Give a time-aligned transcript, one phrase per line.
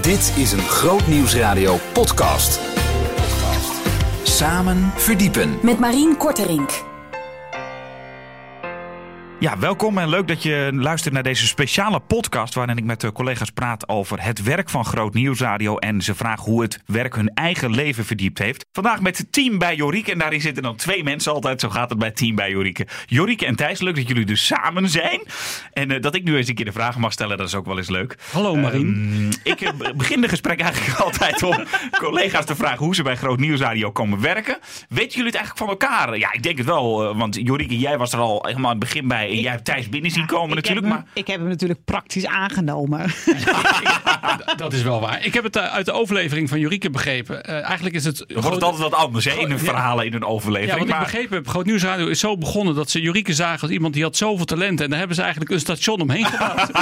[0.00, 2.60] Dit is een Groot Nieuwsradio podcast.
[4.22, 5.58] Samen verdiepen.
[5.62, 6.89] Met Marien Korterink.
[9.40, 13.12] Ja, welkom en leuk dat je luistert naar deze speciale podcast waarin ik met de
[13.12, 17.30] collega's praat over het werk van Groot Nieuwsradio en ze vragen hoe het werk hun
[17.34, 18.66] eigen leven verdiept heeft.
[18.72, 21.90] Vandaag met het team bij Jorike en daarin zitten dan twee mensen altijd, zo gaat
[21.90, 22.86] het bij het team bij Jorike.
[23.06, 25.20] Jorike en Thijs, leuk dat jullie dus samen zijn
[25.72, 27.66] en uh, dat ik nu eens een keer de vragen mag stellen, dat is ook
[27.66, 28.16] wel eens leuk.
[28.32, 28.86] Hallo Marien.
[28.86, 31.56] Um, ik uh, begin de gesprek eigenlijk altijd om
[31.98, 34.58] collega's te vragen hoe ze bij Groot Nieuwsradio komen werken.
[34.88, 36.18] Weten jullie het eigenlijk van elkaar?
[36.18, 38.88] Ja, ik denk het wel, uh, want Jorike, jij was er al helemaal aan het
[38.88, 39.28] begin bij.
[39.30, 40.86] En Ik- jij hebt Thijs binnen zien komen ik natuurlijk.
[40.86, 43.00] Heb Maar ik heb hem natuurlijk praktisch aangenomen.
[44.56, 45.24] Dat is wel waar.
[45.24, 47.44] Ik heb het eh, uit de overlevering van Jurike begrepen.
[47.44, 48.24] Eh, eigenlijk is het.
[48.34, 49.58] wordt het altijd wat anders hè, in een Ja.
[49.58, 50.78] verhalen in een Ja, overlevering.
[50.78, 53.70] wat ik maar, begrepen heb, Groot Nieuwsradio is zo begonnen dat ze Jurike zagen als
[53.70, 54.80] iemand die had zoveel talent.
[54.80, 56.70] En daar hebben ze eigenlijk een station omheen gebouwd.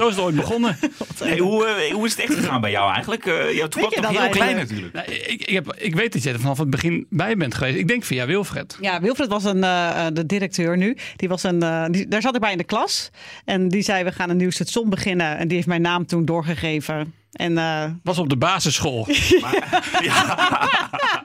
[0.00, 0.76] zo is het ooit begonnen.
[1.18, 3.26] hey, hoe, eh, hoe is het echt gegaan bij jou eigenlijk?
[3.26, 4.92] Eh ja, toen was je het nog heel klein natuurlijk.
[4.92, 7.78] Nou, ik, ik, heb, ik weet dat jij er vanaf het begin bij bent geweest.
[7.78, 8.78] Ik denk via Wilfred.
[8.80, 10.96] Ja, Wilfred was een, eh, eh, de directeur nu.
[11.16, 13.10] Die was een, eh, die, daar zat ik bij in de klas.
[13.44, 15.38] En die zei, we gaan een nieuw station beginnen.
[15.38, 17.14] En die heeft mijn naam toen doorgegeven.
[17.32, 19.06] En eh, Was op de basisschool.
[19.40, 19.58] Maar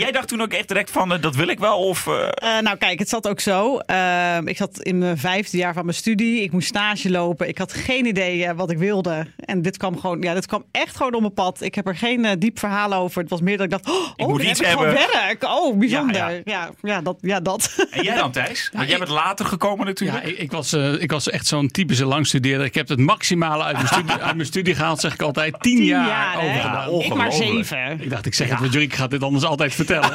[0.00, 1.78] jij dacht toen ook echt direct van, eh, dat wil ik wel?
[1.78, 3.78] Of, eh, Eh, nou, kijk, het zat ook zo.
[3.78, 6.42] Eh, ik zat in mijn vijfde jaar van mijn studie.
[6.42, 7.48] Ik moest stage lopen.
[7.48, 9.26] Ik had geen idee wat ik wilde.
[9.36, 11.60] En dit kwam gewoon, ja, dit kwam echt gewoon op mijn pad.
[11.62, 13.20] Ik heb er geen diep verhaal over.
[13.20, 15.06] Het was meer dat ik dacht, oh, Ik oh moet iets heb ik gewoon hebben.
[15.22, 15.44] werk.
[15.44, 16.16] Oh, bijzonder.
[16.16, 16.70] Ja, Ja, ja.
[16.82, 17.00] ja.
[17.00, 17.86] dat, ja, dat.
[17.90, 18.70] en jij dan Thijs?
[18.72, 20.24] Want jij ik- bent later gekomen natuurlijk.
[20.24, 22.66] Ja, ik, ik, was, eh, ik was echt zo'n typische langstudeerder.
[22.66, 25.56] Ik heb het maximale uit mijn studie, uit mijn studie gehaald, zeg ik altijd.
[25.60, 26.54] Tien, Tien jaar, jaar, over.
[26.54, 28.00] Ja, ik maar zeven.
[28.00, 29.88] Ik dacht, ik zeg het, want Jurk gaat dit anders altijd vertellen.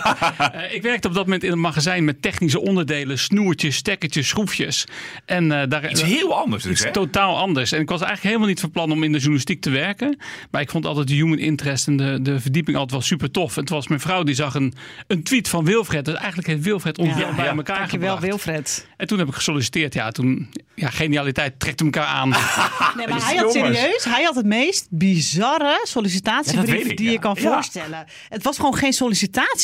[0.52, 4.86] Eh, ik werkte op dat moment in een magazijn met technische onderdelen, snoertjes, stekkertjes, schroefjes.
[5.26, 6.92] En eh, daar Iets heel anders dus, hè?
[6.92, 7.72] totaal anders.
[7.72, 10.18] En ik was eigenlijk helemaal niet van plan om in de journalistiek te werken.
[10.52, 13.56] Maar ik vond altijd de human interest en de, de verdieping altijd wel super tof.
[13.56, 14.74] En het was mijn vrouw die zag een,
[15.08, 16.06] een tweet van Wilfred.
[16.06, 17.18] Dus eigenlijk heeft Wilfred ons Ja.
[17.18, 17.56] wel bij Ja.
[17.56, 18.28] elkaar Dankjewel, gebracht.
[18.46, 18.88] Wilfred.
[18.98, 19.94] En toen heb ik gesolliciteerd.
[19.94, 22.30] Ja, toen, ja, genialiteit trekt elkaar aan.
[22.96, 27.12] Nee, maar hij had serieus, hij had het meest bizarre Ja, sollicitatiebrief ik, die ja.
[27.12, 27.52] je kan Ja.
[27.54, 28.06] voorstellen.
[28.30, 28.94] Het was gewoon geen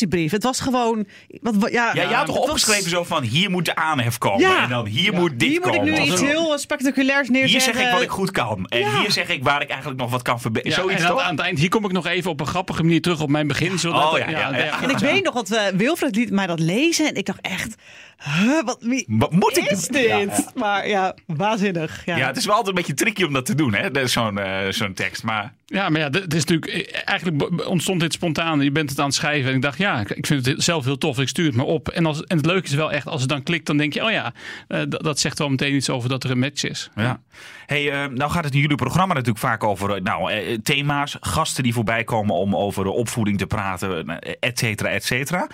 [0.01, 0.31] sollicitatiebrief.
[0.31, 1.05] Het was gewoon.
[1.41, 4.17] Wat, wat- ja, Ja, jij had toch was- opgeschreven zo van, hier moet de aanhef
[4.17, 4.39] komen.
[4.39, 4.63] Ja.
[4.63, 5.93] En dan hier moet dit Hier moet ik komen.
[5.93, 7.65] nu iets heel spectaculairs neerzetten.
[7.71, 8.65] Hier zeg ik wat ik goed kan.
[8.67, 8.99] En Ja.
[8.99, 10.77] hier zeg ik waar ik eigenlijk nog wat kan verbeteren.
[10.77, 11.21] Ja, Zoiets en aan, toch?
[11.25, 13.47] aan het eind, hier kom ik nog even op een grappige manier terug op mijn
[13.47, 13.79] begin.
[13.79, 14.81] Zodat, Oh, ja, ja, ja.
[14.81, 17.75] En ik weet nog dat we Wilfred liet mij dat lezen en ik dacht echt,
[18.23, 20.07] huh, wat wie Wat moet ik is dit?
[20.07, 20.27] Ja, ja.
[20.55, 22.05] Maar ja, waanzinnig.
[22.05, 22.17] Ja.
[22.17, 23.91] Ja, het is wel altijd een beetje tricky om dat te doen, hè?
[23.91, 25.23] Dat is Zo'n eh, zo'n tekst.
[25.23, 28.61] Maar Ja, maar ja, het is natuurlijk, eh, eigenlijk ontstond dit spontaan.
[28.61, 29.49] Je bent het aan het schrijven.
[29.49, 31.19] En ik dacht, ja, ik vind het zelf heel tof.
[31.19, 31.89] Ik stuur het maar op.
[31.89, 34.03] En, als, en het leuke is wel echt, als het dan klikt, dan denk je,
[34.03, 34.33] oh ja,
[34.67, 36.89] eh, dat zegt wel meteen iets over dat er een match is.
[36.95, 37.19] ja.
[37.65, 41.73] Hey, eh, nou gaat het in jullie programma natuurlijk vaak over nou, thema's, gasten die
[41.73, 45.47] voorbij komen om over opvoeding te praten, et cetera, et cetera.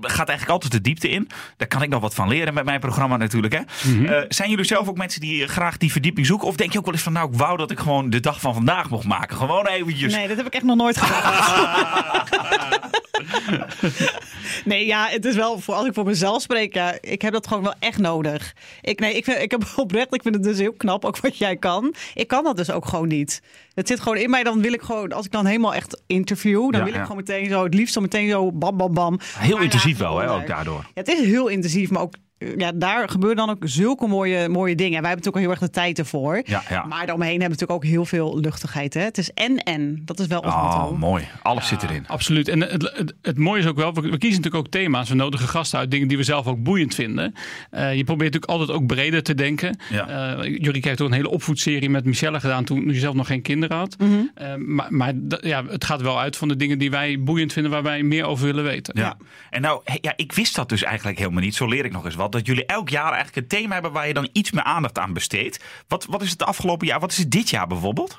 [0.00, 1.28] Gaat eigenlijk altijd de diepte in.
[1.56, 3.52] Daar kan ik nog wat van leren met mijn programma natuurlijk.
[3.54, 3.60] Hè?
[4.06, 6.48] Eh, zijn jullie zelf ook mensen die eh, graag die verdieping zoeken?
[6.48, 8.40] Of denk je ook wel eens van, nou, ik wou dat ik gewoon de dag
[8.40, 9.36] van vandaag mocht maken.
[9.36, 10.14] Gewoon eventjes.
[10.14, 11.32] Nee, dat heb ik echt nog nooit gedaan.
[14.64, 17.46] nee, ja, het is wel, voor, als ik voor mezelf spreek, ja, ik heb dat
[17.46, 18.54] gewoon wel echt nodig.
[18.80, 21.38] Ik, nee, ik, vind, ik heb oprecht, ik vind het dus heel knap, ook wat
[21.38, 21.94] jij kan.
[22.14, 23.42] Ik kan dat dus ook gewoon niet.
[23.74, 26.60] Het zit gewoon in mij, dan wil ik gewoon, als ik dan helemaal echt interview,
[26.70, 27.02] dan Ja, wil ik ja.
[27.02, 29.18] gewoon meteen zo, het liefst zo meteen zo bam, bam, bam.
[29.38, 30.80] Heel intensief wel, hè, ook daardoor.
[30.82, 32.14] Ja, het is heel intensief, maar ook
[32.56, 35.00] ja, daar gebeuren dan ook zulke mooie, mooie dingen.
[35.00, 36.42] Wij hebben natuurlijk al heel erg de tijd ervoor.
[36.44, 36.84] Ja, ja.
[36.84, 38.94] Maar daaromheen hebben we natuurlijk ook heel veel luchtigheid.
[38.94, 39.00] Hè?
[39.00, 40.02] Het is en-en.
[40.04, 40.96] Dat is wel ons Oh, motto.
[40.96, 41.28] mooi.
[41.42, 42.08] Alles zit erin.
[42.08, 42.48] Absoluut.
[42.48, 45.08] En het, het, het mooie is ook wel, we, we kiezen natuurlijk ook thema's.
[45.08, 47.34] We nodigen gasten uit, dingen die we zelf ook boeiend vinden.
[47.70, 49.78] Eh, je probeert natuurlijk altijd ook breder te denken.
[49.90, 50.08] Ja.
[50.42, 53.42] Eh Jurik heeft ook een hele opvoedserie met Michelle gedaan toen je zelf nog geen
[53.42, 53.96] kinderen had.
[53.98, 54.10] Mhm.
[54.34, 57.72] Eh, maar maar ja, het gaat wel uit van de dingen die wij boeiend vinden,
[57.72, 58.94] waar wij meer over willen weten.
[58.98, 59.16] Ja.
[59.50, 61.54] En nou, ja, ik wist dat dus eigenlijk helemaal niet.
[61.54, 62.32] Zo leer ik nog eens wat.
[62.34, 65.12] Dat jullie elk jaar eigenlijk een thema hebben waar je dan iets meer aandacht aan
[65.12, 65.64] besteedt.
[65.88, 67.00] Wat, wat is het afgelopen jaar?
[67.00, 68.18] Wat is het dit jaar bijvoorbeeld?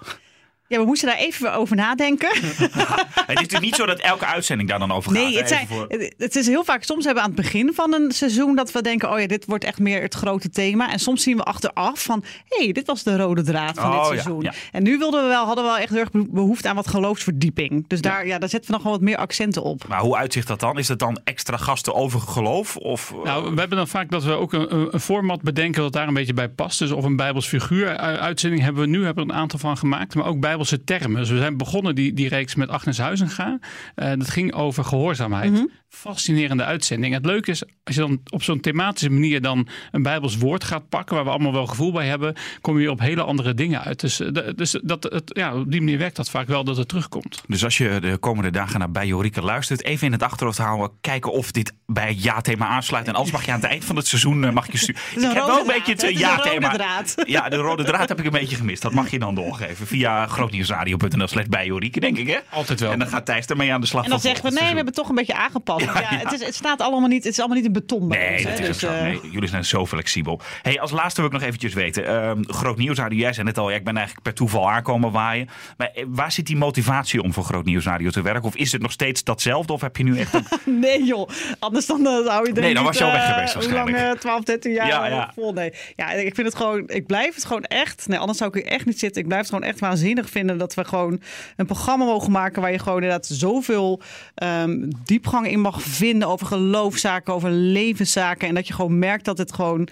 [0.68, 2.30] Ja, we moesten daar even over nadenken.
[2.42, 5.22] het is natuurlijk niet zo dat elke uitzending daar dan over gaat.
[5.24, 6.84] Nee, het, zijn, voor- het- het is heel vaak.
[6.84, 9.46] Soms hebben we aan het begin van een seizoen dat we denken: oh ja, dit
[9.46, 10.92] wordt echt meer het grote thema.
[10.92, 13.92] En soms zien we achteraf van: hé, hey, dit was de rode draad van Oh,
[13.92, 14.42] dit ja, seizoen.
[14.42, 14.54] ja.
[14.72, 17.88] En nu wilden we wel, hadden we wel echt heel erg behoefte aan wat geloofsverdieping.
[17.88, 18.38] Dus daar, ja.
[18.40, 19.88] daar zetten we nog wel wat meer accenten op.
[19.88, 20.78] Maar hoe uitzicht dat dan?
[20.78, 22.78] Is dat dan extra gasten over geloof?
[22.78, 25.94] Of, eh, Nou, we hebben dan vaak dat we ook een, een- format bedenken dat
[25.94, 26.80] daar een beetje bij past.
[26.80, 29.60] Dus of een Bijbels figuur u- uitzending hebben we nu hebben we er een aantal
[29.60, 30.16] van gemaakt.
[30.16, 31.20] Maar ook Bijbelse termen.
[31.20, 33.60] Dus we zijn begonnen die, die reeks met Agnes Huizinga.
[33.96, 35.52] Uh, dat ging over gehoorzaamheid.
[35.52, 35.64] Mhm.
[35.90, 37.14] Fascinerende uitzending.
[37.14, 40.90] Het leuke is, als je dan op zo'n thematische manier dan een Bijbels woord gaat
[40.90, 44.00] pakken, waar we allemaal wel gevoel bij hebben, kom je op hele andere dingen uit.
[44.00, 46.88] Dus, uh, dus dat, het, ja, op die manier werkt dat vaak wel dat het
[46.88, 47.42] terugkomt.
[47.48, 50.92] Dus als je de komende dagen naar Bij Jorike luistert, even in het achterhoofd houden,
[51.02, 53.08] kijken of dit bij het ja-thema aansluit.
[53.08, 55.02] En als mag je aan het eind van het seizoen uh, mag je sturen.
[55.16, 57.04] Ik heb wel een beetje het ja-thema.
[57.26, 58.82] Ja, de rode draad heb ik een beetje gemist.
[58.82, 62.38] Dat mag je dan doorgeven via grootnieuwsradio.nl slash bij Jorike, denk ik hè?
[62.50, 62.92] Altijd wel.
[62.92, 64.04] En dan gaat Thijs ermee aan de slag.
[64.04, 65.86] En dan zeggen we, nee, we hebben toch een beetje aangepast.
[65.96, 68.18] Ja, ja, Het, is, het staat allemaal niet, het is allemaal niet in beton bij
[68.18, 68.44] nee, ons.
[68.44, 68.60] Dat hè?
[68.60, 68.98] is dus, ook zo.
[68.98, 70.42] uh, nee, jullie zijn zo flexibel.
[70.62, 72.16] Hey, als laatste wil ik nog eventjes weten.
[72.16, 75.50] Um, groot Nieuwsradio, jij zei net al, ja, ik ben eigenlijk per toeval aankomen waaien.
[75.78, 78.44] Maar waar zit die motivatie om voor Groot Nieuwsradio te werken?
[78.44, 79.74] Of is het nog steeds datzelfde?
[79.74, 80.46] Of heb je nu echt een...
[80.80, 83.54] nee joh, anders dan uh, zou je denk Nee, dan was je al weg geweest
[83.54, 84.20] Hoe lang, waarschijnlijk.
[84.20, 85.32] 12, 13 jaar Ja, ja.
[85.36, 85.54] vol.
[85.54, 85.74] Nee.
[85.96, 88.72] Ja, ik vind het gewoon, ik blijf het gewoon echt, nee, anders zou ik hier
[88.72, 89.22] echt niet zitten.
[89.22, 91.22] Ik blijf het gewoon echt waanzinnig vinden dat we gewoon
[91.56, 94.02] een programma mogen maken waar je gewoon inderdaad zoveel
[94.44, 98.48] um, diepgang in mag vinden over geloofszaken, over levenszaken.
[98.48, 99.88] En dat je gewoon merkt dat het gewoon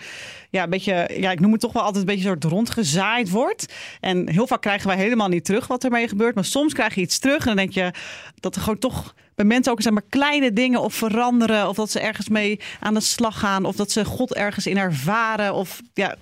[0.50, 3.74] ja, een beetje, ja, ik noem het toch wel altijd een beetje soort rondgezaaid wordt.
[4.00, 6.36] En heel vaak krijgen wij helemaal niet terug wat ermee gebeurt.
[6.36, 7.92] Maar soms krijg je iets terug en dan denk je
[8.40, 11.70] dat er gewoon toch bij mensen ook zeg maar kleine dingen of veranderen.
[11.70, 13.66] Of dat ze ergens mee aan de slag gaan.
[13.66, 15.54] Of dat ze God ergens in ervaren.
[15.54, 16.16] Of ja,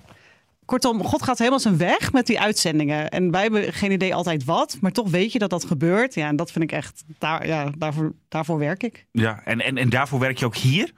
[0.72, 3.08] kortom, God gaat helemaal zijn weg met die uitzendingen.
[3.08, 4.78] En wij hebben geen idee altijd wat.
[4.80, 6.14] Maar toch weet je dat dat gebeurt.
[6.14, 9.06] Ja, en dat vind ik echt, daar, ja, daarvoor, daarvoor werk ik.
[9.10, 10.92] Ja, en, en, en daarvoor werk je ook hier?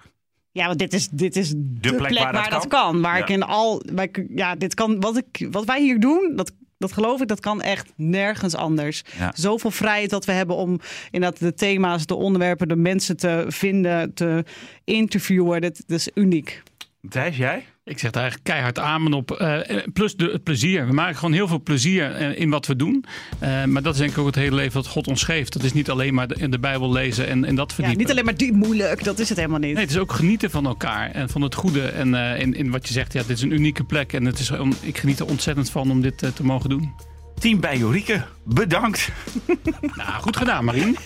[0.53, 2.93] Ja, want dit is, dit is de, plek plek, waar waar, dat dat kan.
[2.93, 3.01] kan.
[3.01, 3.23] Waar Ja.
[3.23, 3.83] ik in al.
[3.93, 5.01] Waar ik, ja, dit kan.
[5.01, 9.03] Wat, ik, wat wij hier doen, dat, dat geloof ik, dat kan echt nergens anders.
[9.19, 9.33] Ja.
[9.35, 10.81] Zoveel vrijheid dat we hebben om
[11.11, 14.45] inderdaad de thema's, de onderwerpen, de mensen te vinden, te
[14.85, 15.61] interviewen.
[15.61, 16.63] Dat, dat is uniek.
[17.09, 17.65] Thijs, jij?
[17.87, 19.39] Ik zeg daar eigenlijk keihard amen op.
[19.41, 19.59] Uh,
[19.93, 20.87] plus de, het plezier.
[20.87, 23.05] We maken gewoon heel veel plezier uh, in wat we doen.
[23.43, 25.53] Uh, maar dat is denk ik ook het hele leven wat God ons geeft.
[25.53, 28.01] Dat is niet alleen maar de, in de Bijbel lezen en, en dat Ja, verdiepen.
[28.03, 29.73] niet alleen maar die moeilijk, dat is het helemaal niet.
[29.75, 31.83] Nee, het is ook genieten van elkaar en van het goede.
[31.87, 34.13] En uh, in, in wat je zegt, ja, dit is een unieke plek.
[34.13, 36.93] En het is, om, ik geniet er ontzettend van om dit uh, te mogen doen.
[37.39, 39.09] Team bij Jorike, bedankt.
[39.97, 40.97] nou, goed gedaan, Marien.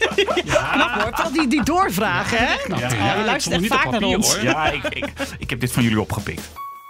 [0.44, 0.70] Ja.
[0.72, 2.56] Knap hoor, vooral die, die doorvragen, hè?
[2.64, 3.19] Knap, Ja, ja.
[3.19, 4.34] je luistert echt vaak naar papier, ons.
[4.34, 4.44] hoor.
[4.44, 6.50] Ja, ik, ik, ik heb dit van jullie opgepikt.